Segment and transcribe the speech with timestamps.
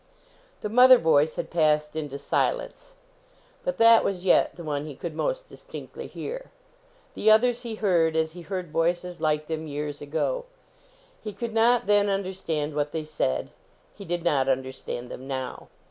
[0.61, 2.93] The mother voice had passed into silence.
[3.63, 6.49] But that was yet the one he could most dis tinctly hear.
[7.13, 10.45] The others he heard, as he heard voices like them years ago.
[11.23, 13.51] He could 124 OMEGA not then understand what they said;
[13.93, 15.67] he did not understand them now.